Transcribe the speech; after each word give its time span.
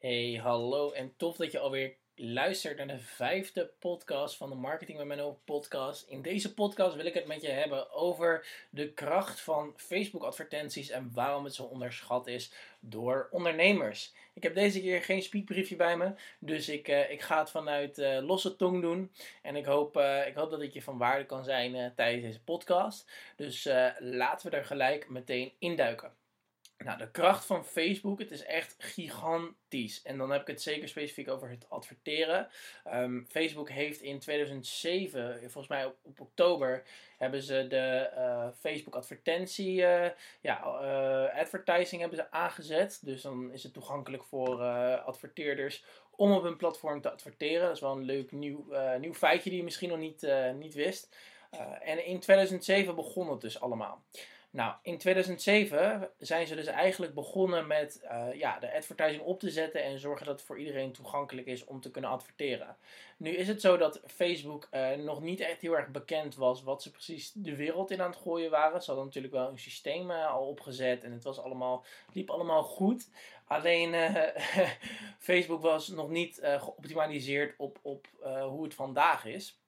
Hey, 0.00 0.40
hallo 0.42 0.90
en 0.90 1.12
tof 1.16 1.36
dat 1.36 1.52
je 1.52 1.58
alweer 1.58 1.94
luistert 2.14 2.76
naar 2.76 2.86
de 2.86 2.98
vijfde 2.98 3.70
podcast 3.78 4.36
van 4.36 4.48
de 4.48 4.54
Marketing 4.54 4.98
met 4.98 5.06
Menno 5.06 5.40
podcast. 5.44 6.08
In 6.08 6.22
deze 6.22 6.54
podcast 6.54 6.96
wil 6.96 7.06
ik 7.06 7.14
het 7.14 7.26
met 7.26 7.42
je 7.42 7.48
hebben 7.48 7.92
over 7.92 8.46
de 8.70 8.92
kracht 8.92 9.40
van 9.40 9.72
Facebook 9.76 10.22
advertenties 10.22 10.90
en 10.90 11.10
waarom 11.14 11.44
het 11.44 11.54
zo 11.54 11.62
onderschat 11.62 12.26
is 12.26 12.52
door 12.80 13.28
ondernemers. 13.30 14.14
Ik 14.32 14.42
heb 14.42 14.54
deze 14.54 14.80
keer 14.80 15.02
geen 15.02 15.22
speakbriefje 15.22 15.76
bij 15.76 15.96
me, 15.96 16.12
dus 16.38 16.68
ik, 16.68 16.88
uh, 16.88 17.10
ik 17.10 17.20
ga 17.20 17.38
het 17.38 17.50
vanuit 17.50 17.98
uh, 17.98 18.18
losse 18.20 18.56
tong 18.56 18.80
doen. 18.80 19.12
En 19.42 19.56
ik 19.56 19.64
hoop, 19.64 19.96
uh, 19.96 20.26
ik 20.26 20.34
hoop 20.34 20.50
dat 20.50 20.60
het 20.60 20.72
je 20.72 20.82
van 20.82 20.98
waarde 20.98 21.26
kan 21.26 21.44
zijn 21.44 21.92
tijdens 21.96 22.24
deze 22.24 22.42
podcast. 22.42 23.10
Dus 23.36 23.68
laten 23.98 24.50
we 24.50 24.56
er 24.56 24.64
gelijk 24.64 25.08
meteen 25.08 25.52
induiken. 25.58 26.12
Nou, 26.84 26.98
de 26.98 27.10
kracht 27.10 27.44
van 27.44 27.64
Facebook, 27.64 28.18
het 28.18 28.30
is 28.30 28.44
echt 28.44 28.74
gigantisch. 28.78 30.02
En 30.02 30.18
dan 30.18 30.30
heb 30.30 30.40
ik 30.40 30.46
het 30.46 30.62
zeker 30.62 30.88
specifiek 30.88 31.28
over 31.28 31.50
het 31.50 31.66
adverteren. 31.68 32.48
Um, 32.86 33.26
Facebook 33.28 33.70
heeft 33.70 34.00
in 34.00 34.18
2007, 34.18 35.38
volgens 35.40 35.68
mij 35.68 35.84
op, 36.02 36.20
oktober, 36.20 36.82
hebben 37.16 37.42
ze 37.42 37.66
de 37.68 38.10
uh, 38.16 38.48
Facebook 38.58 38.94
advertentie, 38.94 39.80
uh, 39.80 40.06
ja, 40.40 40.60
uh, 40.62 41.40
advertising 41.40 42.00
hebben 42.00 42.18
ze 42.18 42.30
aangezet. 42.30 43.00
Dus 43.02 43.22
dan 43.22 43.52
is 43.52 43.62
het 43.62 43.72
toegankelijk 43.72 44.24
voor 44.24 44.62
adverteerders 45.04 45.84
om 46.10 46.32
op 46.32 46.42
hun 46.42 46.56
platform 46.56 47.00
te 47.00 47.10
adverteren. 47.10 47.66
Dat 47.66 47.76
is 47.76 47.80
wel 47.80 47.96
een 47.96 48.04
leuk 48.04 48.32
nieuw, 48.32 48.66
nieuw 48.98 49.14
feitje 49.14 49.50
die 49.50 49.58
je 49.58 49.64
misschien 49.64 49.88
nog 49.88 49.98
niet, 49.98 50.28
niet 50.54 50.74
wist. 50.74 51.16
en 51.80 52.06
in 52.06 52.20
2007 52.20 52.94
begon 52.94 53.30
het 53.30 53.40
dus 53.40 53.60
allemaal. 53.60 54.02
Nou, 54.58 54.74
in 54.82 54.98
2007 54.98 56.10
zijn 56.18 56.46
ze 56.46 56.54
dus 56.54 56.66
eigenlijk 56.66 57.14
begonnen 57.14 57.66
met 57.66 58.00
uh, 58.04 58.34
ja, 58.34 58.58
de 58.58 58.74
advertising 58.74 59.22
op 59.22 59.40
te 59.40 59.50
zetten 59.50 59.82
en 59.82 59.98
zorgen 59.98 60.26
dat 60.26 60.38
het 60.38 60.46
voor 60.46 60.58
iedereen 60.58 60.92
toegankelijk 60.92 61.46
is 61.46 61.64
om 61.64 61.80
te 61.80 61.90
kunnen 61.90 62.10
adverteren. 62.10 62.76
Nu 63.16 63.30
is 63.30 63.48
het 63.48 63.60
zo 63.60 63.76
dat 63.76 64.00
Facebook 64.06 64.68
uh, 64.70 64.90
nog 64.90 65.20
niet 65.20 65.40
echt 65.40 65.60
heel 65.60 65.76
erg 65.76 65.88
bekend 65.88 66.34
was 66.34 66.62
wat 66.62 66.82
ze 66.82 66.90
precies 66.90 67.32
de 67.32 67.56
wereld 67.56 67.90
in 67.90 68.02
aan 68.02 68.10
het 68.10 68.20
gooien 68.20 68.50
waren. 68.50 68.80
Ze 68.80 68.86
hadden 68.86 69.04
natuurlijk 69.04 69.34
wel 69.34 69.48
een 69.48 69.58
systeem 69.58 70.10
uh, 70.10 70.26
al 70.26 70.46
opgezet 70.46 71.04
en 71.04 71.12
het 71.12 71.24
was 71.24 71.38
allemaal, 71.38 71.84
liep 72.12 72.30
allemaal 72.30 72.62
goed. 72.62 73.08
Alleen 73.46 73.94
Facebook 75.28 75.62
was 75.62 75.88
nog 75.88 76.08
niet 76.08 76.40
geoptimaliseerd 76.42 77.54
op, 77.58 77.78
op 77.82 78.06
hoe 78.48 78.64
het 78.64 78.74
vandaag 78.74 79.24
is. 79.24 79.60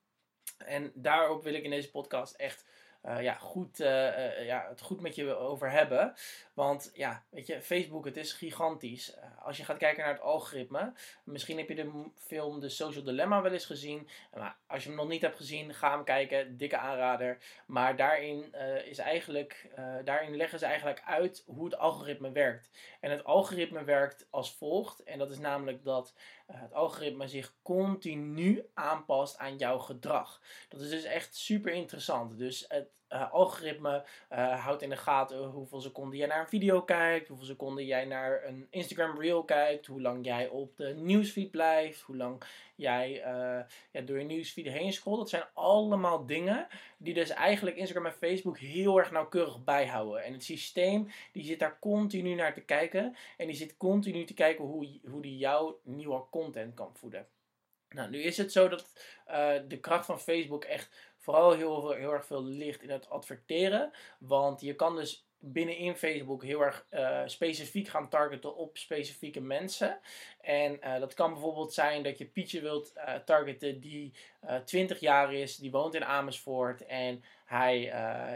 En 0.59 0.93
daarop 0.95 1.43
wil 1.43 1.55
ik 1.55 1.65
in 1.65 1.71
deze 1.71 1.91
podcast 1.91 2.35
echt 2.35 2.65
uh, 3.07 3.23
ja, 3.23 3.35
goed, 3.35 3.81
uh, 3.81 4.47
ja, 4.47 4.67
het 4.69 4.81
goed 4.81 5.01
met 5.01 5.15
je 5.15 5.37
over 5.37 5.71
hebben. 5.71 6.15
Want 6.55 6.91
ja, 6.95 7.25
weet 7.31 7.47
je, 7.47 7.63
Facebook, 7.63 8.05
het 8.05 8.17
is 8.17 8.33
gigantisch. 8.33 9.17
als 9.43 9.57
je 9.57 9.65
gaat 9.65 9.77
kijken 9.77 10.03
naar 10.05 10.13
het 10.13 10.23
algoritme, 10.23 10.93
misschien 11.25 11.59
heb 11.59 11.69
je 11.69 11.75
de 11.75 12.11
film 12.17 12.61
The 12.61 12.69
Social 12.69 13.05
Dilemma 13.05 13.43
wel 13.43 13.53
eens 13.53 13.65
gezien. 13.65 14.09
Maar 14.35 14.57
als 14.67 14.83
je 14.83 14.89
hem 14.89 14.99
nog 14.99 15.09
niet 15.09 15.23
hebt 15.23 15.37
gezien, 15.37 15.75
ga 15.75 15.91
hem 15.91 16.05
kijken. 16.05 16.57
Dikke 16.57 16.77
aanrader. 16.77 17.39
Maar 17.67 17.97
daarin, 17.97 18.55
is 18.85 18.99
eigenlijk, 18.99 19.71
daarin 20.05 20.37
leggen 20.37 20.59
ze 20.59 20.67
eigenlijk 20.67 21.03
uit 21.07 21.43
hoe 21.47 21.65
het 21.65 21.77
algoritme 21.79 22.33
werkt. 22.33 22.71
En 23.01 23.11
het 23.11 23.25
algoritme 23.25 23.85
werkt 23.85 24.27
als 24.31 24.57
volgt. 24.57 25.03
En 25.03 25.19
dat 25.19 25.31
is 25.31 25.39
namelijk 25.39 25.85
dat 25.85 26.15
het 26.47 26.73
algoritme 26.73 27.29
zich 27.29 27.55
continu 27.63 28.67
aanpast 28.75 29.39
aan 29.39 29.57
jouw 29.57 29.79
gedrag. 29.79 30.41
Dat 30.69 30.81
is 30.81 30.91
dus 30.91 31.05
echt 31.05 31.37
super 31.37 31.73
interessant. 31.73 32.39
Dus 32.39 32.65
het 32.69 32.90
uh, 33.13 33.33
algoritme 33.33 34.05
uh, 34.33 34.65
houdt 34.65 34.83
in 34.83 34.91
de 34.91 34.97
gaten 34.97 35.45
hoeveel 35.45 35.81
seconden 35.81 36.19
jij 36.19 36.27
naar 36.27 36.41
een 36.41 36.49
video 36.49 36.83
kijkt, 36.83 37.29
hoeveel 37.29 37.47
seconden 37.47 37.87
jij 37.87 38.05
naar 38.05 38.45
een 38.45 38.67
Instagram 38.71 39.21
Reel 39.21 39.45
kijkt, 39.45 39.87
hoe 39.87 40.01
lang 40.01 40.25
jij 40.25 40.49
op 40.49 40.77
de 40.77 40.95
nieuwsfeed 40.95 41.51
blijft, 41.51 42.01
hoe 42.01 42.17
lang 42.17 42.43
jij 42.75 43.11
uh, 43.11 43.61
ja, 43.91 44.01
door 44.01 44.19
je 44.19 44.25
nieuwsfeed 44.25 44.67
heen 44.67 44.93
scrolt. 44.93 45.19
Dat 45.19 45.29
zijn 45.29 45.45
allemaal 45.55 46.27
dingen 46.27 46.67
die 46.97 47.15
dus 47.15 47.31
eigenlijk 47.31 47.77
Instagram 47.77 48.07
en 48.07 48.13
Facebook 48.13 48.59
heel 48.59 48.99
erg 48.99 49.11
nauwkeurig 49.11 49.65
bijhouden. 49.65 50.25
En 50.25 50.33
het 50.33 50.45
systeem 50.45 51.09
die 51.33 51.45
zit 51.45 51.59
daar 51.59 51.79
continu 51.79 52.35
naar 52.35 52.55
te 52.55 52.61
kijken 52.61 53.17
en 53.37 53.47
die 53.47 53.57
zit 53.57 53.77
continu 53.77 54.25
te 54.25 54.35
kijken 54.35 54.65
hoe, 54.65 55.01
hoe 55.11 55.23
die 55.23 55.37
jouw 55.37 55.81
nieuwe 55.83 56.25
content 56.31 56.75
kan 56.75 56.97
voeden. 56.97 57.27
Nou, 57.89 58.11
nu 58.11 58.23
is 58.23 58.37
het 58.37 58.53
zo 58.53 58.69
dat 58.69 58.93
de 59.69 59.79
kracht 59.81 60.07
van 60.07 60.21
Facebook 60.21 60.65
echt 60.65 61.10
vooral 61.31 61.53
heel, 61.53 61.91
heel 61.91 62.13
erg 62.13 62.27
veel 62.27 62.45
ligt 62.45 62.83
in 62.83 62.91
het 62.91 63.11
adverteren. 63.11 63.91
Want 64.19 64.61
je 64.61 64.75
kan 64.75 64.97
dus 64.97 65.29
binnenin 65.39 65.97
Facebook 65.97 66.45
heel 66.45 66.61
erg 66.61 66.87
uh, 66.91 67.21
specifiek 67.27 67.89
gaan 67.89 68.09
targeten 68.09 68.57
op 68.57 68.79
specifieke 68.79 69.41
mensen. 69.41 69.99
En 70.41 70.79
uh, 70.85 70.99
dat 70.99 71.15
kan 71.15 71.33
bijvoorbeeld 71.33 71.73
zijn 71.73 72.03
dat 72.03 72.19
je 72.19 72.25
Pietje 72.25 72.61
wilt 72.61 72.93
uh, 72.97 73.15
targeten 73.15 73.81
die 73.81 74.15
20 74.65 75.01
jaar 75.01 75.35
is, 75.35 75.57
die 75.57 75.71
woont 75.71 75.95
in 75.95 76.05
Amersfoort 76.05 76.87
en 76.87 77.25
hij, 77.45 77.83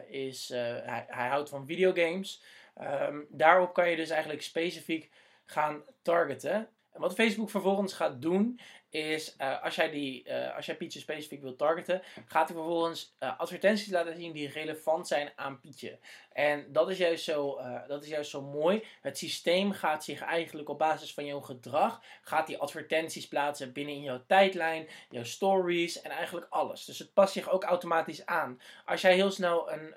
is, 0.09 0.49
hij, 0.49 1.05
hij 1.09 1.29
houdt 1.29 1.51
van 1.51 1.67
videogames. 1.67 2.43
Um, 2.83 3.27
daarop 3.29 3.75
kan 3.75 3.91
je 3.91 3.97
dus 3.97 4.11
eigenlijk 4.11 4.43
specifiek 4.43 5.11
gaan 5.45 5.83
targeten. 6.03 6.69
En 6.93 7.01
wat 7.01 7.15
Facebook 7.15 7.51
vervolgens 7.51 7.93
gaat 7.93 8.23
doen, 8.23 8.61
is 8.95 9.35
uh, 9.41 9.63
als, 9.63 9.75
jij 9.75 9.91
die, 9.91 10.29
uh, 10.29 10.57
als 10.57 10.67
jij 10.67 10.77
Pietje 10.77 11.01
specifiek 11.01 11.43
wilt 11.43 11.59
targeten, 11.59 12.03
gaat 12.27 12.49
hij 12.49 12.57
vervolgens 12.57 13.15
uh, 13.21 13.39
advertenties 13.39 13.91
laten 13.91 14.17
zien 14.17 14.33
die 14.33 14.49
relevant 14.49 15.07
zijn 15.07 15.33
aan 15.37 15.61
Pietje. 15.61 15.99
En 16.33 16.73
dat 16.73 16.91
is, 16.91 16.99
juist 16.99 17.25
zo, 17.25 17.61
dat 17.89 18.03
is 18.03 18.09
juist 18.09 18.31
zo 18.31 18.43
mooi. 18.43 18.85
Het 19.01 19.19
systeem 19.19 19.73
gaat 19.73 20.05
zich 20.05 20.21
eigenlijk 20.21 20.69
op 20.69 20.79
basis 20.79 21.15
van 21.15 21.25
jouw 21.25 21.41
gedrag, 21.41 22.03
gaat 22.23 22.47
die 22.47 22.59
advertenties 22.59 23.29
plaatsen 23.29 23.73
binnen 23.73 23.95
in 23.95 24.03
jouw 24.03 24.23
tijdlijn, 24.27 24.89
jouw 25.11 25.25
stories 25.25 26.01
en 26.01 26.11
eigenlijk 26.11 26.47
alles. 26.51 26.85
Dus 26.85 26.99
het 26.99 27.15
past 27.15 27.33
zich 27.33 27.51
ook 27.51 27.65
automatisch 27.65 28.27
aan. 28.27 28.61
Als 28.85 29.01
jij 29.01 29.15
heel 29.15 29.31
snel 29.31 29.73
een 29.73 29.95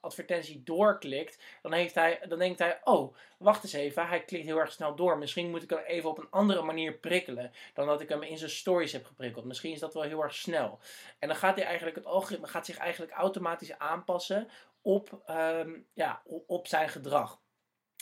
advertentie 0.00 0.62
doorklikt, 0.62 1.42
dan, 1.62 1.72
heeft 1.72 1.94
hij, 1.94 2.20
dan 2.28 2.38
denkt 2.38 2.58
hij, 2.58 2.80
oh, 2.84 3.14
wacht 3.38 3.64
eens 3.64 3.72
even, 3.72 4.08
hij 4.08 4.24
klikt 4.24 4.46
heel 4.46 4.58
erg 4.58 4.72
snel 4.72 4.94
door. 4.94 5.18
Misschien 5.18 5.50
moet 5.50 5.62
ik 5.62 5.70
hem 5.70 5.78
even 5.78 6.10
op 6.10 6.18
een 6.18 6.30
andere 6.30 6.62
manier 6.62 6.92
prikkelen 6.92 7.52
dan 7.74 7.86
dat 7.86 8.00
ik 8.00 8.08
hem 8.08 8.22
in 8.22 8.38
zijn 8.40 8.58
stories 8.58 8.92
heb 8.92 9.06
geprikkeld. 9.06 9.44
Misschien 9.44 9.72
is 9.72 9.80
dat 9.80 9.94
wel 9.94 10.02
heel 10.02 10.22
erg 10.22 10.34
snel. 10.34 10.80
En 11.18 11.28
dan 11.28 11.36
gaat 11.36 11.56
hij 11.56 11.64
eigenlijk, 11.64 11.96
het 11.96 12.06
algoritme 12.06 12.46
gaat 12.46 12.66
zich 12.66 12.76
eigenlijk 12.76 13.12
automatisch 13.12 13.78
aanpassen 13.78 14.48
op, 14.82 15.22
um, 15.30 15.86
ja, 15.94 16.22
op 16.46 16.66
zijn 16.66 16.88
gedrag. 16.88 17.40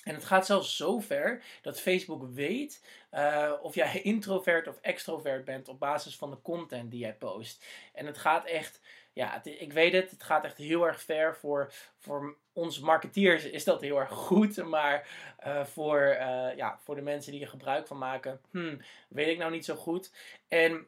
En 0.05 0.15
het 0.15 0.25
gaat 0.25 0.47
zelfs 0.47 0.77
zo 0.77 0.99
ver 0.99 1.43
dat 1.63 1.81
Facebook 1.81 2.23
weet 2.23 2.85
uh, 3.11 3.53
of 3.63 3.75
jij 3.75 4.01
introvert 4.13 4.69
of 4.69 4.79
extrovert 4.81 5.45
bent 5.45 5.69
op 5.69 5.79
basis 5.79 6.17
van 6.17 6.31
de 6.31 6.43
content 6.43 6.91
die 6.91 7.01
jij 7.01 7.15
post. 7.15 7.65
En 7.93 8.07
het 8.07 8.19
gaat 8.19 8.45
echt, 8.45 8.81
ja, 9.13 9.33
het, 9.33 9.47
ik 9.47 9.73
weet 9.73 9.93
het, 9.93 10.11
het 10.11 10.23
gaat 10.23 10.45
echt 10.45 10.59
heel 10.59 10.87
erg 10.87 11.03
ver. 11.03 11.37
Voor, 11.37 11.73
voor 11.99 12.37
ons 12.53 12.81
marketeers 12.81 13.45
is 13.45 13.65
dat 13.65 13.81
heel 13.81 13.99
erg 13.99 14.11
goed, 14.11 14.57
maar 14.57 15.09
uh, 15.47 15.65
voor, 15.65 16.17
uh, 16.21 16.57
ja, 16.57 16.79
voor 16.83 16.95
de 16.95 17.03
mensen 17.03 17.33
die 17.33 17.41
er 17.41 17.49
gebruik 17.49 17.87
van 17.87 17.99
maken, 17.99 18.41
hmm, 18.51 18.81
weet 19.09 19.29
ik 19.29 19.39
nou 19.39 19.51
niet 19.51 19.65
zo 19.65 19.75
goed. 19.75 20.13
En 20.49 20.87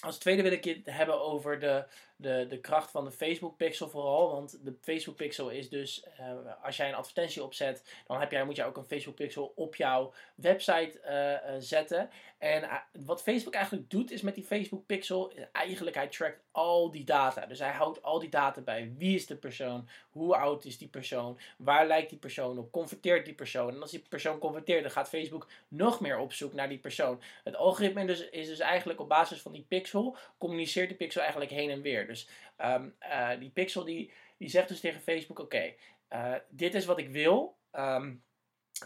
als 0.00 0.18
tweede 0.18 0.42
wil 0.42 0.52
ik 0.52 0.64
je 0.64 0.80
hebben 0.84 1.20
over 1.20 1.58
de, 1.58 1.84
de, 2.22 2.46
de 2.48 2.60
kracht 2.60 2.90
van 2.90 3.04
de 3.04 3.10
Facebook 3.10 3.56
Pixel 3.56 3.88
vooral. 3.88 4.30
Want 4.30 4.58
de 4.64 4.74
Facebook 4.80 5.16
Pixel 5.16 5.50
is 5.50 5.68
dus, 5.68 6.04
uh, 6.20 6.64
als 6.64 6.76
jij 6.76 6.88
een 6.88 6.94
advertentie 6.94 7.42
opzet, 7.42 7.82
dan 8.06 8.20
heb 8.20 8.30
jij, 8.30 8.44
moet 8.44 8.56
je 8.56 8.64
ook 8.64 8.76
een 8.76 8.84
Facebook 8.84 9.14
Pixel 9.14 9.52
op 9.56 9.76
jouw 9.76 10.12
website 10.34 11.00
uh, 11.04 11.54
uh, 11.54 11.60
zetten. 11.60 12.10
En 12.38 12.68
wat 13.04 13.22
Facebook 13.22 13.54
eigenlijk 13.54 13.90
doet, 13.90 14.10
is 14.10 14.22
met 14.22 14.34
die 14.34 14.44
Facebook 14.44 14.86
Pixel, 14.86 15.32
eigenlijk 15.52 15.96
hij 15.96 16.08
trackt 16.08 16.40
al 16.50 16.90
die 16.90 17.04
data. 17.04 17.46
Dus 17.46 17.58
hij 17.58 17.70
houdt 17.70 18.02
al 18.02 18.18
die 18.18 18.28
data 18.28 18.60
bij. 18.60 18.92
Wie 18.96 19.14
is 19.14 19.26
de 19.26 19.36
persoon? 19.36 19.88
Hoe 20.10 20.36
oud 20.36 20.64
is 20.64 20.78
die 20.78 20.88
persoon? 20.88 21.38
Waar 21.56 21.86
lijkt 21.86 22.10
die 22.10 22.18
persoon 22.18 22.58
op? 22.58 22.72
Converteert 22.72 23.24
die 23.24 23.34
persoon? 23.34 23.74
En 23.74 23.80
als 23.80 23.90
die 23.90 24.04
persoon 24.08 24.38
converteert, 24.38 24.82
dan 24.82 24.90
gaat 24.90 25.08
Facebook 25.08 25.48
nog 25.68 26.00
meer 26.00 26.18
op 26.18 26.32
zoek 26.32 26.52
naar 26.52 26.68
die 26.68 26.78
persoon. 26.78 27.22
Het 27.44 27.56
algoritme 27.56 28.06
dus, 28.06 28.28
is 28.28 28.46
dus 28.46 28.58
eigenlijk 28.58 29.00
op 29.00 29.08
basis 29.08 29.40
van 29.40 29.52
die 29.52 29.64
pixel, 29.68 30.16
communiceert 30.38 30.88
die 30.88 30.96
pixel 30.96 31.20
eigenlijk 31.20 31.50
heen 31.50 31.70
en 31.70 31.82
weer. 31.82 32.06
Dus 32.12 32.28
um, 32.58 32.94
uh, 33.00 33.38
die 33.38 33.50
pixel 33.50 33.84
die, 33.84 34.12
die 34.38 34.48
zegt 34.48 34.68
dus 34.68 34.80
tegen 34.80 35.00
Facebook: 35.00 35.38
Oké, 35.38 35.74
uh, 36.10 36.34
dit 36.50 36.74
is 36.74 36.84
wat 36.84 36.98
ik 36.98 37.08
wil. 37.08 37.56
Um, 37.72 38.22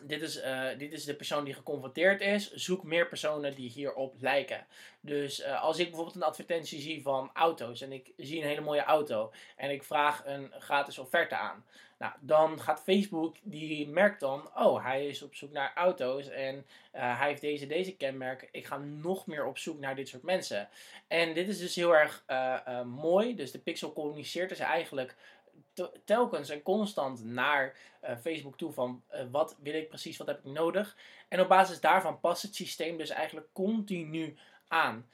dit 0.02 0.22
is, 0.22 0.36
uh, 0.42 0.68
dit 0.78 0.92
is 0.92 1.04
de 1.04 1.14
persoon 1.14 1.44
die 1.44 1.54
geconfronteerd 1.54 2.20
is. 2.20 2.52
Zoek 2.52 2.82
meer 2.82 3.08
personen 3.08 3.54
die 3.54 3.70
hierop 3.70 4.14
lijken. 4.20 4.66
Dus 5.00 5.40
uh, 5.40 5.62
als 5.62 5.78
ik 5.78 5.86
bijvoorbeeld 5.86 6.16
een 6.16 6.22
advertentie 6.22 6.80
zie 6.80 7.02
van 7.02 7.30
auto's 7.32 7.80
en 7.80 7.92
ik 7.92 8.12
zie 8.16 8.40
een 8.40 8.48
hele 8.48 8.60
mooie 8.60 8.84
auto 8.84 9.32
en 9.56 9.70
ik 9.70 9.82
vraag 9.82 10.22
een 10.26 10.52
gratis 10.58 10.98
offerte 10.98 11.36
aan. 11.36 11.64
Nou, 11.98 12.12
dan 12.20 12.60
gaat 12.60 12.82
Facebook, 12.82 13.36
die 13.42 13.88
merkt 13.88 14.20
dan, 14.20 14.50
oh, 14.54 14.84
hij 14.84 15.06
is 15.06 15.22
op 15.22 15.34
zoek 15.34 15.52
naar 15.52 15.72
auto's 15.74 16.28
en 16.28 16.54
uh, 16.56 17.18
hij 17.18 17.28
heeft 17.28 17.40
deze, 17.40 17.66
deze 17.66 17.96
kenmerken. 17.96 18.48
Ik 18.50 18.66
ga 18.66 18.78
nog 18.78 19.26
meer 19.26 19.46
op 19.46 19.58
zoek 19.58 19.78
naar 19.78 19.94
dit 19.94 20.08
soort 20.08 20.22
mensen. 20.22 20.68
En 21.08 21.34
dit 21.34 21.48
is 21.48 21.58
dus 21.58 21.74
heel 21.74 21.96
erg 21.96 22.24
mooi. 22.84 23.34
Dus 23.34 23.50
de 23.50 23.58
pixel 23.58 23.92
communiceert 23.92 24.48
dus 24.48 24.58
eigenlijk 24.58 25.16
telkens 26.04 26.48
en 26.48 26.62
constant 26.62 27.24
naar 27.24 27.76
Facebook 28.20 28.56
toe 28.56 28.72
van 28.72 29.02
wat 29.30 29.56
wil 29.62 29.74
ik 29.74 29.88
precies, 29.88 30.16
wat 30.16 30.26
heb 30.26 30.38
ik 30.38 30.52
nodig. 30.52 30.96
En 31.28 31.40
op 31.40 31.48
basis 31.48 31.80
daarvan 31.80 32.20
past 32.20 32.42
het 32.42 32.54
systeem 32.54 32.96
dus 32.96 33.10
eigenlijk 33.10 33.48
continu 33.52 34.36
aan. 34.68 35.08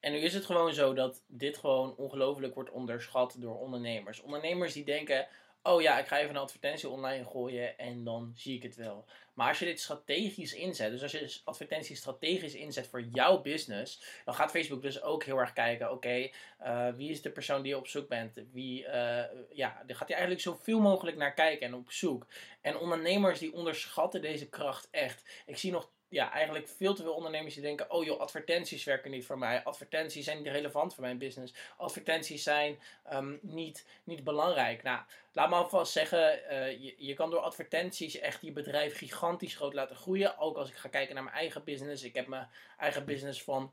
En 0.00 0.12
nu 0.12 0.18
is 0.18 0.34
het 0.34 0.44
gewoon 0.44 0.74
zo 0.74 0.94
dat 0.94 1.22
dit 1.26 1.58
gewoon 1.58 1.96
ongelooflijk 1.96 2.54
wordt 2.54 2.70
onderschat 2.70 3.36
door 3.38 3.58
ondernemers. 3.58 4.20
Ondernemers 4.20 4.72
die 4.72 4.84
denken, 4.84 5.28
oh 5.66 5.82
ja, 5.82 5.98
ik 5.98 6.06
ga 6.06 6.18
even 6.18 6.30
een 6.30 6.40
advertentie 6.40 6.88
online 6.88 7.24
gooien 7.24 7.78
en 7.78 8.04
dan 8.04 8.32
zie 8.36 8.56
ik 8.56 8.62
het 8.62 8.76
wel. 8.76 9.06
Maar 9.34 9.48
als 9.48 9.58
je 9.58 9.64
dit 9.64 9.80
strategisch 9.80 10.54
inzet, 10.54 10.90
dus 10.90 11.02
als 11.02 11.12
je 11.12 11.40
advertenties 11.44 11.98
strategisch 11.98 12.54
inzet 12.54 12.86
voor 12.86 13.02
jouw 13.02 13.40
business, 13.40 14.04
dan 14.24 14.34
gaat 14.34 14.50
Facebook 14.50 14.82
dus 14.82 15.02
ook 15.02 15.24
heel 15.24 15.38
erg 15.38 15.52
kijken, 15.52 15.90
oké, 15.90 16.30
eh, 16.58 16.88
wie 16.96 17.10
is 17.10 17.22
de 17.22 17.30
persoon 17.30 17.62
die 17.62 17.70
je 17.70 17.78
op 17.78 17.86
zoek 17.86 18.08
bent? 18.08 18.42
Wie, 18.52 18.82
uh, 18.82 19.22
ja, 19.50 19.82
daar 19.86 19.96
gaat 19.96 20.08
hij 20.08 20.16
eigenlijk 20.16 20.40
zoveel 20.40 20.80
mogelijk 20.80 21.16
naar 21.16 21.34
kijken 21.34 21.66
en 21.66 21.74
op 21.74 21.90
zoek. 21.90 22.26
En 22.60 22.78
ondernemers 22.78 23.38
die 23.38 23.52
onderschatten 23.52 24.22
deze 24.22 24.48
kracht 24.48 24.88
echt. 24.90 25.42
Ik 25.46 25.56
zie 25.56 25.72
nog 25.72 25.90
ja, 26.14 26.32
eigenlijk 26.32 26.68
veel 26.68 26.94
te 26.94 27.02
veel 27.02 27.14
ondernemers 27.14 27.54
die 27.54 27.62
denken: 27.62 27.90
oh 27.90 28.04
joh, 28.04 28.20
advertenties 28.20 28.84
werken 28.84 29.10
niet 29.10 29.26
voor 29.26 29.38
mij. 29.38 29.64
Advertenties 29.64 30.24
zijn 30.24 30.36
niet 30.36 30.46
relevant 30.46 30.94
voor 30.94 31.04
mijn 31.04 31.18
business. 31.18 31.54
Advertenties 31.76 32.42
zijn 32.42 32.78
um, 33.12 33.38
niet, 33.42 33.86
niet 34.04 34.24
belangrijk. 34.24 34.82
Nou, 34.82 35.00
laat 35.32 35.48
me 35.48 35.54
alvast 35.54 35.92
zeggen: 35.92 36.40
uh, 36.50 36.70
je, 36.70 36.94
je 36.98 37.14
kan 37.14 37.30
door 37.30 37.40
advertenties 37.40 38.18
echt 38.18 38.42
je 38.42 38.52
bedrijf 38.52 38.96
gigantisch 38.96 39.56
groot 39.56 39.74
laten 39.74 39.96
groeien. 39.96 40.38
Ook 40.38 40.56
als 40.56 40.68
ik 40.68 40.76
ga 40.76 40.88
kijken 40.88 41.14
naar 41.14 41.24
mijn 41.24 41.36
eigen 41.36 41.64
business. 41.64 42.02
Ik 42.02 42.14
heb 42.14 42.26
mijn 42.26 42.48
eigen 42.78 43.04
business 43.04 43.42
van 43.42 43.72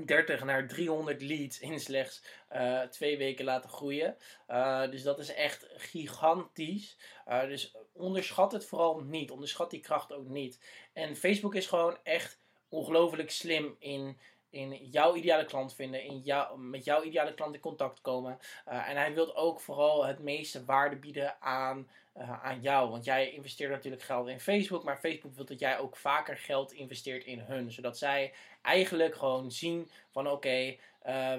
30 0.00 0.44
naar 0.44 0.68
300 0.68 1.22
leads 1.22 1.60
in 1.60 1.80
slechts 1.80 2.22
uh, 2.52 2.80
twee 2.82 3.18
weken 3.18 3.44
laten 3.44 3.70
groeien. 3.70 4.16
Uh, 4.48 4.90
dus 4.90 5.02
dat 5.02 5.18
is 5.18 5.34
echt 5.34 5.66
gigantisch. 5.76 6.96
Uh, 7.28 7.42
dus 7.42 7.76
onderschat 7.92 8.52
het 8.52 8.66
vooral 8.66 9.00
niet. 9.00 9.30
Onderschat 9.30 9.70
die 9.70 9.80
kracht 9.80 10.12
ook 10.12 10.28
niet. 10.28 10.60
En 10.92 11.16
Facebook 11.16 11.54
is 11.54 11.66
gewoon 11.66 11.98
echt 12.02 12.38
ongelooflijk 12.68 13.30
slim 13.30 13.76
in, 13.78 14.18
in 14.52 14.74
jouw 14.74 15.14
ideale 15.14 15.44
klant 15.44 15.74
vinden, 15.74 16.02
in 16.02 16.18
jou, 16.18 16.58
met 16.58 16.84
jouw 16.84 17.02
ideale 17.02 17.34
klant 17.34 17.54
in 17.54 17.60
contact 17.60 18.00
komen. 18.00 18.38
Uh, 18.68 18.88
en 18.88 18.96
hij 18.96 19.14
wil 19.14 19.36
ook 19.36 19.60
vooral 19.60 20.06
het 20.06 20.18
meeste 20.18 20.64
waarde 20.64 20.96
bieden 20.96 21.42
aan, 21.42 21.88
uh, 22.16 22.44
aan 22.44 22.60
jou. 22.60 22.90
Want 22.90 23.04
jij 23.04 23.30
investeert 23.30 23.70
natuurlijk 23.70 24.02
geld 24.02 24.28
in 24.28 24.40
Facebook, 24.40 24.84
maar 24.84 24.98
Facebook 24.98 25.34
wil 25.34 25.44
dat 25.44 25.58
jij 25.58 25.78
ook 25.78 25.96
vaker 25.96 26.36
geld 26.36 26.72
investeert 26.72 27.24
in 27.24 27.38
hun. 27.38 27.72
Zodat 27.72 27.98
zij 27.98 28.32
eigenlijk 28.62 29.14
gewoon 29.14 29.50
zien 29.50 29.90
van 30.10 30.28
oké, 30.28 30.66
uh, 30.68 30.76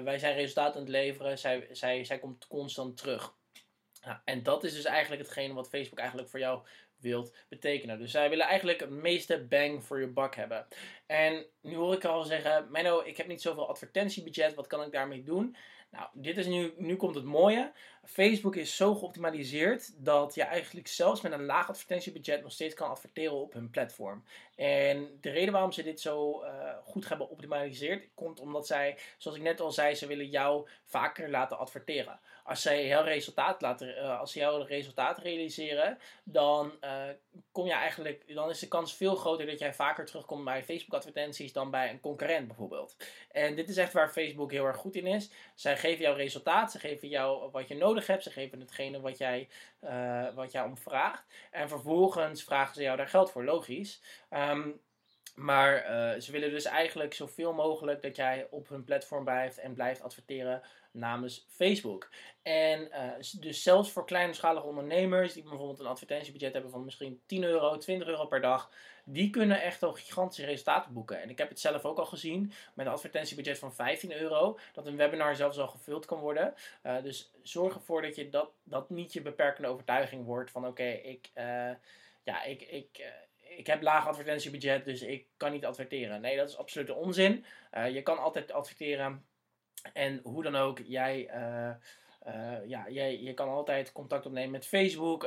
wij 0.02 0.18
zijn 0.18 0.34
resultaten 0.34 0.74
aan 0.74 0.80
het 0.80 0.90
leveren, 0.90 1.38
zij, 1.38 1.68
zij, 1.70 2.04
zij 2.04 2.18
komt 2.18 2.46
constant 2.46 2.96
terug. 2.96 3.34
en 4.24 4.42
dat 4.42 4.64
is 4.64 4.74
dus 4.74 4.84
eigenlijk 4.84 5.22
hetgene 5.22 5.54
wat 5.54 5.68
Facebook 5.68 5.98
eigenlijk 5.98 6.28
voor 6.28 6.40
jou 6.40 6.62
wilt 7.04 7.34
betekenen. 7.48 7.98
Dus 7.98 8.10
zij 8.10 8.28
willen 8.28 8.46
eigenlijk 8.46 8.80
het 8.80 8.90
meeste 8.90 9.44
bang 9.48 9.84
voor 9.84 10.00
je 10.00 10.06
bak 10.06 10.34
hebben. 10.34 10.66
En 11.06 11.46
nu 11.60 11.74
hoor 11.74 11.94
ik 11.94 12.04
al 12.04 12.24
zeggen, 12.24 12.66
Menno, 12.70 13.02
ik 13.04 13.16
heb 13.16 13.26
niet 13.26 13.42
zoveel 13.42 13.68
advertentiebudget, 13.68 14.54
wat 14.54 14.66
kan 14.66 14.82
ik 14.82 14.92
daarmee 14.92 15.22
doen? 15.22 15.56
Nou, 15.90 16.08
dit 16.12 16.36
is 16.36 16.46
nu, 16.46 16.72
nu 16.76 16.96
komt 16.96 17.14
het 17.14 17.24
mooie. 17.24 17.72
Facebook 18.04 18.56
is 18.56 18.76
zo 18.76 18.94
geoptimaliseerd 18.94 20.04
dat 20.04 20.34
je 20.34 20.42
eigenlijk 20.42 20.86
zelfs 20.86 21.20
met 21.20 21.32
een 21.32 21.44
laag 21.44 21.68
advertentiebudget 21.68 22.42
nog 22.42 22.52
steeds 22.52 22.74
kan 22.74 22.90
adverteren 22.90 23.34
op 23.34 23.52
hun 23.52 23.70
platform. 23.70 24.24
En 24.56 25.18
de 25.20 25.30
reden 25.30 25.52
waarom 25.52 25.72
ze 25.72 25.82
dit 25.82 26.00
zo 26.00 26.42
uh, 26.42 26.48
goed 26.84 27.08
hebben 27.08 27.30
optimaliseerd, 27.30 28.08
komt 28.14 28.40
omdat 28.40 28.66
zij, 28.66 28.98
zoals 29.18 29.36
ik 29.36 29.42
net 29.42 29.60
al 29.60 29.72
zei, 29.72 29.94
ze 29.94 30.06
willen 30.06 30.28
jou 30.28 30.68
vaker 30.84 31.30
laten 31.30 31.58
adverteren. 31.58 32.20
Als 32.44 32.62
zij 32.62 32.82
heel 32.82 33.04
resultaat 33.04 33.60
laten, 33.60 33.88
uh, 33.88 34.20
als 34.20 34.32
ze 34.32 34.38
jouw 34.38 34.62
resultaat 34.62 35.18
realiseren, 35.18 35.98
dan 36.24 36.72
uh, 36.80 37.02
kom 37.52 37.66
je 37.66 37.72
eigenlijk, 37.72 38.34
dan 38.34 38.50
is 38.50 38.58
de 38.58 38.68
kans 38.68 38.94
veel 38.94 39.14
groter 39.14 39.46
dat 39.46 39.58
jij 39.58 39.74
vaker 39.74 40.06
terugkomt 40.06 40.44
bij 40.44 40.64
Facebook 40.64 40.94
advertenties 40.94 41.52
dan 41.52 41.70
bij 41.70 41.90
een 41.90 42.00
concurrent 42.00 42.46
bijvoorbeeld. 42.46 42.96
En 43.30 43.54
dit 43.54 43.68
is 43.68 43.76
echt 43.76 43.92
waar 43.92 44.10
Facebook 44.10 44.50
heel 44.50 44.64
erg 44.64 44.76
goed 44.76 44.94
in 44.94 45.06
is. 45.06 45.30
Zij 45.54 45.76
geven 45.76 46.02
jou 46.02 46.16
resultaat, 46.16 46.72
ze 46.72 46.78
geven 46.78 47.08
jou 47.08 47.50
wat 47.50 47.68
je 47.68 47.76
nodig 47.76 48.06
hebt, 48.06 48.22
ze 48.22 48.30
geven 48.30 48.60
hetgene 48.60 49.00
wat 49.00 49.18
jij, 49.18 49.48
uh, 49.84 50.34
wat 50.34 50.52
jij 50.52 50.62
om 50.62 50.76
vraagt. 50.76 51.48
En 51.50 51.68
vervolgens 51.68 52.44
vragen 52.44 52.74
ze 52.74 52.82
jou 52.82 52.96
daar 52.96 53.08
geld 53.08 53.30
voor, 53.30 53.44
logisch. 53.44 54.02
Um, 54.30 54.80
maar 55.34 55.90
uh, 55.90 56.20
ze 56.20 56.32
willen 56.32 56.50
dus 56.50 56.64
eigenlijk 56.64 57.14
zoveel 57.14 57.52
mogelijk 57.52 58.02
dat 58.02 58.16
jij 58.16 58.46
op 58.50 58.68
hun 58.68 58.84
platform 58.84 59.24
blijft 59.24 59.58
en 59.58 59.74
blijft 59.74 60.02
adverteren 60.02 60.62
namens 60.90 61.46
Facebook. 61.48 62.10
En 62.42 62.80
uh, 62.80 63.40
dus 63.40 63.62
zelfs 63.62 63.90
voor 63.90 64.06
kleinschalige 64.06 64.66
ondernemers 64.66 65.32
die 65.32 65.42
bijvoorbeeld 65.42 65.78
een 65.78 65.86
advertentiebudget 65.86 66.52
hebben 66.52 66.70
van 66.70 66.84
misschien 66.84 67.20
10 67.26 67.42
euro, 67.44 67.76
20 67.76 68.08
euro 68.08 68.26
per 68.26 68.40
dag, 68.40 68.70
die 69.04 69.30
kunnen 69.30 69.62
echt 69.62 69.82
al 69.82 69.92
gigantische 69.92 70.44
resultaten 70.44 70.92
boeken. 70.92 71.22
En 71.22 71.30
ik 71.30 71.38
heb 71.38 71.48
het 71.48 71.60
zelf 71.60 71.84
ook 71.84 71.98
al 71.98 72.04
gezien 72.04 72.52
met 72.74 72.86
een 72.86 72.92
advertentiebudget 72.92 73.58
van 73.58 73.74
15 73.74 74.12
euro, 74.12 74.58
dat 74.72 74.86
een 74.86 74.96
webinar 74.96 75.36
zelfs 75.36 75.58
al 75.58 75.68
gevuld 75.68 76.04
kan 76.04 76.18
worden. 76.18 76.54
Uh, 76.82 77.02
dus 77.02 77.30
zorg 77.42 77.74
ervoor 77.74 78.02
dat 78.02 78.16
je 78.16 78.28
dat, 78.28 78.50
dat 78.62 78.90
niet 78.90 79.12
je 79.12 79.22
beperkende 79.22 79.68
overtuiging 79.68 80.24
wordt 80.24 80.50
van 80.50 80.66
oké, 80.66 80.88
ik, 80.88 81.30
ja, 82.22 82.42
ik, 82.44 82.62
ik, 82.62 83.12
ik 83.56 83.66
heb 83.66 83.82
laag 83.82 84.06
advertentiebudget, 84.06 84.84
dus 84.84 85.02
ik 85.02 85.26
kan 85.36 85.52
niet 85.52 85.64
adverteren. 85.64 86.20
Nee, 86.20 86.36
dat 86.36 86.48
is 86.48 86.56
absoluut 86.56 86.90
onzin. 86.90 87.44
je 87.92 88.02
kan 88.02 88.18
altijd 88.18 88.52
adverteren 88.52 89.24
en 89.92 90.20
hoe 90.22 90.42
dan 90.42 90.56
ook, 90.56 90.78
jij, 90.84 91.30
uh, 91.34 91.74
uh, 92.26 92.66
ja, 92.66 92.90
jij 92.90 93.20
je 93.20 93.34
kan 93.34 93.48
altijd 93.48 93.92
contact 93.92 94.26
opnemen 94.26 94.50
met 94.50 94.66
Facebook. 94.66 95.24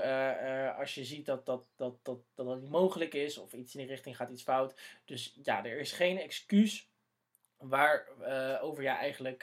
Als 0.77 0.95
je 0.95 1.05
ziet 1.05 1.25
dat 1.25 1.45
dat, 1.45 1.67
dat, 1.75 1.95
dat, 2.03 2.19
dat 2.35 2.61
niet 2.61 2.69
mogelijk 2.69 3.13
is 3.13 3.37
of 3.37 3.53
iets 3.53 3.75
in 3.75 3.79
die 3.79 3.89
richting 3.89 4.15
gaat 4.15 4.29
iets 4.29 4.43
fout. 4.43 4.79
Dus 5.05 5.39
ja, 5.43 5.65
er 5.65 5.79
is 5.79 5.91
geen 5.91 6.19
excuus 6.19 6.89
waar 7.57 8.07
over 8.61 8.83
je 8.83 8.89
eigenlijk, 8.89 9.41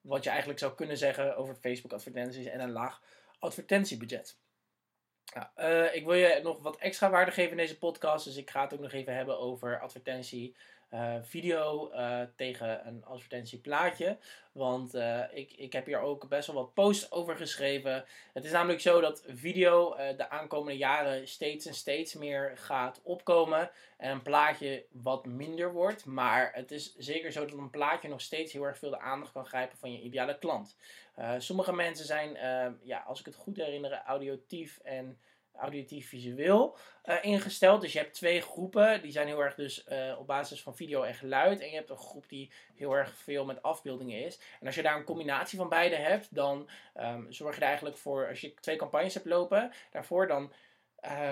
wat 0.00 0.24
je 0.24 0.30
eigenlijk 0.30 0.58
zou 0.58 0.74
kunnen 0.74 0.98
zeggen 0.98 1.36
over 1.36 1.54
Facebook 1.54 1.92
advertenties 1.92 2.46
en 2.46 2.60
een 2.60 2.72
laag 2.72 3.02
advertentiebudget. 3.38 4.38
Ja, 5.24 5.52
ik 5.90 6.04
wil 6.04 6.14
je 6.14 6.40
nog 6.42 6.62
wat 6.62 6.76
extra 6.76 7.10
waarde 7.10 7.30
geven 7.30 7.50
in 7.50 7.56
deze 7.56 7.78
podcast. 7.78 8.24
Dus 8.24 8.36
ik 8.36 8.50
ga 8.50 8.62
het 8.62 8.74
ook 8.74 8.80
nog 8.80 8.92
even 8.92 9.14
hebben 9.14 9.38
over 9.38 9.80
advertentie 9.80 10.56
uh, 10.94 11.14
video 11.22 11.90
uh, 11.92 12.20
tegen 12.36 12.86
een 12.86 13.04
advertentieplaatje. 13.04 14.16
Want 14.52 14.94
uh, 14.94 15.22
ik, 15.32 15.52
ik 15.52 15.72
heb 15.72 15.86
hier 15.86 15.98
ook 15.98 16.28
best 16.28 16.46
wel 16.46 16.56
wat 16.56 16.74
posts 16.74 17.12
over 17.12 17.36
geschreven. 17.36 18.04
Het 18.32 18.44
is 18.44 18.50
namelijk 18.50 18.80
zo 18.80 19.00
dat 19.00 19.24
video 19.26 19.96
de 20.16 20.30
aankomende 20.30 20.78
jaren 20.78 21.28
steeds 21.28 21.66
en 21.66 21.74
steeds 21.74 22.14
meer 22.14 22.52
gaat 22.54 23.00
opkomen. 23.02 23.70
En 23.96 24.10
een 24.10 24.22
plaatje 24.22 24.84
wat 24.90 25.26
minder 25.26 25.72
wordt. 25.72 26.04
Maar 26.04 26.50
het 26.54 26.70
is 26.70 26.96
zeker 26.96 27.32
zo 27.32 27.44
dat 27.44 27.58
een 27.58 27.70
plaatje 27.70 28.08
nog 28.08 28.20
steeds 28.20 28.52
heel 28.52 28.64
erg 28.64 28.78
veel 28.78 28.90
de 28.90 29.00
aandacht 29.00 29.32
kan 29.32 29.46
grijpen 29.46 29.78
van 29.78 29.92
je 29.92 30.00
ideale 30.00 30.38
klant. 30.38 30.76
sommige 31.38 31.72
mensen 31.72 32.06
zijn, 32.06 32.36
ja, 32.82 32.98
als 32.98 33.20
ik 33.20 33.26
het 33.26 33.34
goed 33.34 33.56
herinner, 33.56 34.02
audiotief 34.02 34.78
en 34.82 35.18
auditief 35.54 36.08
visueel 36.08 36.76
uh, 37.04 37.24
ingesteld. 37.24 37.80
Dus 37.80 37.92
je 37.92 37.98
hebt 37.98 38.14
twee 38.14 38.40
groepen. 38.40 39.02
Die 39.02 39.12
zijn 39.12 39.26
heel 39.26 39.42
erg 39.42 39.54
dus 39.54 39.86
uh, 39.88 40.16
op 40.18 40.26
basis 40.26 40.62
van 40.62 40.76
video 40.76 41.02
en 41.02 41.14
geluid. 41.14 41.60
En 41.60 41.68
je 41.68 41.74
hebt 41.74 41.90
een 41.90 41.96
groep 41.96 42.28
die 42.28 42.52
heel 42.74 42.92
erg 42.92 43.16
veel 43.16 43.44
met 43.44 43.62
afbeeldingen 43.62 44.24
is. 44.24 44.40
En 44.60 44.66
als 44.66 44.74
je 44.74 44.82
daar 44.82 44.96
een 44.96 45.04
combinatie 45.04 45.58
van 45.58 45.68
beide 45.68 45.96
hebt, 45.96 46.34
dan 46.34 46.68
um, 46.96 47.32
zorg 47.32 47.54
je 47.54 47.60
er 47.60 47.66
eigenlijk 47.66 47.96
voor, 47.96 48.28
als 48.28 48.40
je 48.40 48.54
twee 48.54 48.76
campagnes 48.76 49.14
hebt 49.14 49.26
lopen, 49.26 49.72
daarvoor 49.90 50.26
dan, 50.26 50.52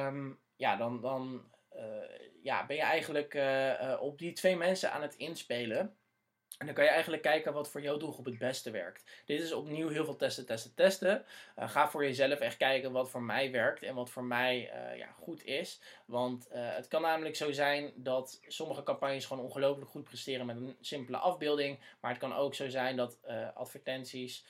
um, 0.07 0.39
ja, 0.57 0.77
dan, 0.77 1.01
dan 1.01 1.45
uh, 1.77 1.83
ja, 2.43 2.67
ben 2.67 2.77
je 2.77 2.83
eigenlijk 2.83 3.39
op 4.01 4.19
die 4.19 4.33
twee 4.33 4.57
mensen 4.57 4.93
aan 4.93 5.03
het 5.03 5.15
inspelen. 5.15 6.00
En 6.59 6.67
dan 6.67 6.75
kan 6.75 6.85
je 6.85 6.91
eigenlijk 6.91 7.23
kijken 7.23 7.53
wat 7.53 7.69
voor 7.69 7.83
jouw 7.83 7.97
doelgroep 7.97 8.25
het 8.25 8.39
beste 8.39 8.71
werkt. 8.71 9.05
Dit 9.25 9.41
is 9.41 9.53
opnieuw 9.53 9.89
heel 9.89 10.05
veel 10.05 10.17
testen, 10.17 10.47
testen, 10.47 10.75
testen. 10.75 11.25
Uh, 11.59 11.71
ga 11.71 11.89
voor 11.89 12.05
jezelf 12.05 12.39
echt 12.39 12.57
kijken 12.57 12.93
wat 12.93 13.11
voor 13.11 13.23
mij 13.23 13.51
werkt 13.51 13.83
en 13.83 13.95
wat 13.95 14.11
voor 14.11 14.25
mij 14.25 14.73
uh, 14.75 14.99
ja, 14.99 15.07
goed 15.07 15.45
is. 15.45 15.81
Want 16.05 16.49
uh, 16.53 16.75
het 16.75 16.89
kan 16.89 17.03
namelijk 17.03 17.37
zo 17.37 17.53
zijn 17.53 17.93
dat 17.95 18.41
sommige 18.47 18.83
campagnes 18.83 19.27
gewoon 19.27 19.45
ongelooflijk 19.45 19.91
goed 19.91 20.05
presteren 20.05 20.47
met 20.47 20.57
een 20.57 20.77
simpele 20.81 21.17
afbeelding. 21.17 21.79
Maar 22.01 22.11
het 22.11 22.21
kan 22.21 22.35
ook 22.35 22.55
zo 22.55 22.69
zijn 22.69 22.97
dat 22.97 23.19
advertenties 23.55 24.45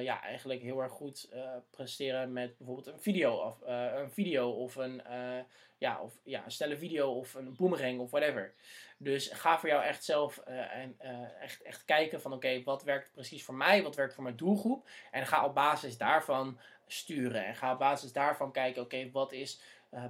ja, 0.00 0.22
eigenlijk 0.22 0.62
heel 0.62 0.80
erg 0.80 0.92
goed 0.92 1.28
presteren 1.70 2.32
met 2.32 2.58
bijvoorbeeld 2.58 2.86
een 2.86 3.00
video 3.00 3.32
of, 3.32 3.60
een 3.64 4.10
video 4.10 4.50
of 4.50 4.76
een 4.76 5.02
ja, 5.78 6.00
of 6.00 6.18
ja, 6.24 6.44
een 6.44 6.50
stelle 6.50 6.76
video 6.76 7.12
of 7.12 7.34
een 7.34 7.56
boomerang 7.56 8.00
of 8.00 8.10
whatever. 8.10 8.54
Dus 8.98 9.28
ga 9.28 9.58
voor 9.58 9.68
jou 9.68 9.82
echt 9.82 10.04
zelf 10.04 10.38
en, 10.38 10.96
echt, 11.40 11.62
echt 11.62 11.84
kijken 11.84 12.20
van 12.20 12.32
oké, 12.32 12.62
wat 12.62 12.82
werkt 12.82 13.12
precies 13.12 13.44
voor 13.44 13.54
mij, 13.54 13.82
wat 13.82 13.96
werkt 13.96 14.14
voor 14.14 14.22
mijn 14.22 14.36
doelgroep. 14.36 14.88
En 15.10 15.26
ga 15.26 15.44
op 15.44 15.54
basis 15.54 15.98
daarvan 15.98 16.58
sturen. 16.86 17.44
En 17.44 17.54
ga 17.54 17.72
op 17.72 17.78
basis 17.78 18.12
daarvan 18.12 18.52
kijken, 18.52 18.82
oké, 18.82 19.10
wat 19.10 19.32
is 19.32 19.60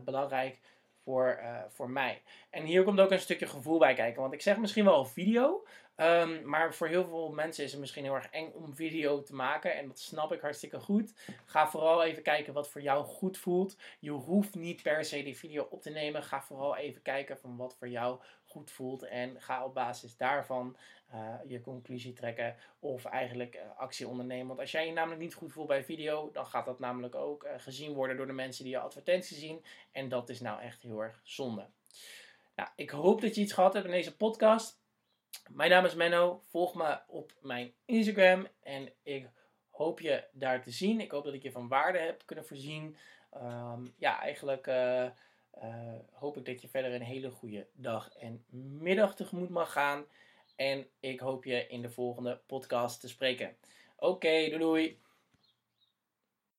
belangrijk 0.04 0.58
voor, 1.02 1.40
voor 1.68 1.90
mij. 1.90 2.22
En 2.50 2.64
hier 2.64 2.82
komt 2.82 3.00
ook 3.00 3.10
een 3.10 3.18
stukje 3.18 3.46
gevoel 3.46 3.78
bij 3.78 3.94
kijken. 3.94 4.20
Want 4.20 4.32
ik 4.32 4.42
zeg 4.42 4.56
misschien 4.56 4.84
wel 4.84 5.04
video, 5.04 5.66
Ehm, 5.98 6.48
maar 6.48 6.74
voor 6.74 6.86
heel 6.86 7.04
veel 7.04 7.30
mensen 7.30 7.64
is 7.64 7.70
het 7.70 7.80
misschien 7.80 8.04
heel 8.04 8.14
erg 8.14 8.30
eng 8.30 8.52
om 8.52 8.74
video 8.74 9.22
te 9.22 9.34
maken. 9.34 9.74
En 9.74 9.86
dat 9.86 9.98
snap 9.98 10.32
ik 10.32 10.40
hartstikke 10.40 10.80
goed. 10.80 11.12
Ga 11.44 11.68
vooral 11.68 12.04
even 12.04 12.22
kijken 12.22 12.52
wat 12.52 12.68
voor 12.68 12.80
jou 12.80 13.04
goed 13.04 13.38
voelt. 13.38 13.76
Je 13.98 14.10
hoeft 14.10 14.54
niet 14.54 14.82
per 14.82 15.04
se 15.04 15.22
die 15.22 15.36
video 15.36 15.66
op 15.70 15.82
te 15.82 15.90
nemen. 15.90 16.22
Ga 16.22 16.42
vooral 16.42 16.76
even 16.76 17.02
kijken 17.02 17.38
van 17.38 17.56
wat 17.56 17.76
voor 17.78 17.88
jou 17.88 18.20
goed 18.44 18.70
voelt. 18.70 19.02
En 19.02 19.40
ga 19.40 19.64
op 19.64 19.74
basis 19.74 20.16
daarvan 20.16 20.76
uh, 21.14 21.34
je 21.46 21.60
conclusie 21.60 22.12
trekken. 22.12 22.56
Of 22.78 23.04
eigenlijk 23.04 23.54
uh, 23.54 23.60
actie 23.76 24.08
ondernemen. 24.08 24.46
Want 24.46 24.60
als 24.60 24.70
jij 24.70 24.86
je 24.86 24.92
namelijk 24.92 25.20
niet 25.20 25.34
goed 25.34 25.52
voelt 25.52 25.68
bij 25.68 25.84
video. 25.84 26.30
Dan 26.32 26.46
gaat 26.46 26.66
dat 26.66 26.78
namelijk 26.78 27.14
ook 27.14 27.44
uh, 27.44 27.50
gezien 27.56 27.92
worden 27.92 28.16
door 28.16 28.26
de 28.26 28.32
mensen 28.32 28.64
die 28.64 28.72
je 28.72 28.80
advertentie 28.80 29.36
zien. 29.36 29.64
En 29.92 30.08
dat 30.08 30.28
is 30.28 30.40
nou 30.40 30.60
echt 30.60 30.82
heel 30.82 31.02
erg 31.02 31.20
zonde. 31.24 31.66
Nou, 32.56 32.68
ik 32.76 32.90
hoop 32.90 33.20
dat 33.20 33.34
je 33.34 33.40
iets 33.40 33.52
gehad 33.52 33.72
hebt 33.72 33.86
in 33.86 33.92
deze 33.92 34.16
podcast. 34.16 34.86
Mijn 35.48 35.70
naam 35.70 35.84
is 35.84 35.94
Menno. 35.94 36.42
Volg 36.46 36.74
me 36.74 36.98
op 37.06 37.32
mijn 37.40 37.72
Instagram. 37.84 38.46
En 38.62 38.92
ik 39.02 39.28
hoop 39.70 40.00
je 40.00 40.24
daar 40.32 40.62
te 40.62 40.70
zien. 40.70 41.00
Ik 41.00 41.10
hoop 41.10 41.24
dat 41.24 41.34
ik 41.34 41.42
je 41.42 41.52
van 41.52 41.68
waarde 41.68 41.98
heb 41.98 42.22
kunnen 42.24 42.44
voorzien. 42.44 42.96
Ehm, 43.30 43.86
ja, 43.96 44.20
eigenlijk 44.20 44.66
uh, 44.66 45.06
uh, 45.62 45.94
hoop 46.12 46.36
ik 46.36 46.44
dat 46.44 46.62
je 46.62 46.68
verder 46.68 46.94
een 46.94 47.02
hele 47.02 47.30
goede 47.30 47.66
dag 47.72 48.12
en 48.12 48.44
middag 48.80 49.14
tegemoet 49.14 49.48
mag 49.48 49.72
gaan. 49.72 50.04
En 50.56 50.86
ik 51.00 51.20
hoop 51.20 51.44
je 51.44 51.66
in 51.66 51.82
de 51.82 51.90
volgende 51.90 52.40
podcast 52.46 53.00
te 53.00 53.08
spreken. 53.08 53.56
Oké, 53.96 54.28
doei 54.28 54.58
doei. 54.58 54.98